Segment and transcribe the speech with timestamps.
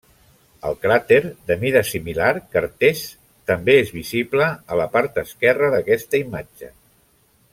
[0.69, 1.19] El cràter
[1.51, 3.03] de mida similar Kertész
[3.53, 6.73] també és visible a la part esquerra d'aquesta imatge.